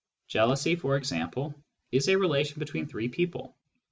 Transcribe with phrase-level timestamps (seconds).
[0.27, 1.53] Jealousy, for example,
[1.91, 3.55] is a relation between three people.